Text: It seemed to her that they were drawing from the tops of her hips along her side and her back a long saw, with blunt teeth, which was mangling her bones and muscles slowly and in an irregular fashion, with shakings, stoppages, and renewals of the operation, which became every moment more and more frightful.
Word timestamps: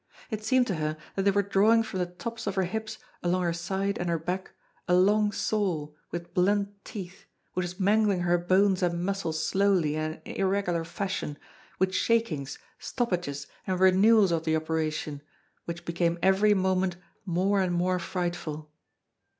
It 0.31 0.43
seemed 0.43 0.65
to 0.65 0.75
her 0.77 0.97
that 1.15 1.21
they 1.25 1.29
were 1.29 1.43
drawing 1.43 1.83
from 1.83 1.99
the 1.99 2.07
tops 2.07 2.47
of 2.47 2.55
her 2.55 2.63
hips 2.63 2.97
along 3.21 3.43
her 3.43 3.53
side 3.53 3.99
and 3.99 4.09
her 4.09 4.17
back 4.17 4.53
a 4.87 4.95
long 4.95 5.31
saw, 5.31 5.89
with 6.09 6.33
blunt 6.33 6.83
teeth, 6.83 7.25
which 7.53 7.65
was 7.65 7.79
mangling 7.79 8.21
her 8.21 8.39
bones 8.39 8.81
and 8.81 9.05
muscles 9.05 9.45
slowly 9.45 9.95
and 9.95 10.15
in 10.25 10.31
an 10.31 10.37
irregular 10.37 10.83
fashion, 10.83 11.37
with 11.77 11.93
shakings, 11.93 12.57
stoppages, 12.79 13.45
and 13.67 13.79
renewals 13.79 14.31
of 14.31 14.43
the 14.43 14.55
operation, 14.55 15.21
which 15.65 15.85
became 15.85 16.17
every 16.23 16.55
moment 16.55 16.95
more 17.23 17.61
and 17.61 17.75
more 17.75 17.99
frightful. 17.99 18.71